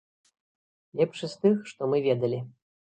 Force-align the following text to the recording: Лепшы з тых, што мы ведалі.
Лепшы 1.03 1.25
з 1.35 1.45
тых, 1.45 1.55
што 1.75 1.81
мы 1.95 2.03
ведалі. 2.09 2.39